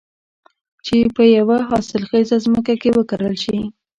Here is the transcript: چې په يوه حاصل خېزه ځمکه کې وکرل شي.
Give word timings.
چې 0.85 0.95
په 1.15 1.23
يوه 1.37 1.57
حاصل 1.69 2.01
خېزه 2.09 2.37
ځمکه 2.45 2.73
کې 2.81 2.89
وکرل 2.97 3.35
شي. 3.43 3.59